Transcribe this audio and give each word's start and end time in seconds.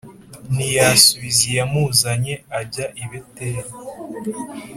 ntiyasubiza 0.53 1.41
iyamuzanye 1.51 2.33
ajya 2.59 2.85
i 3.03 3.05
Beteli 3.09 3.61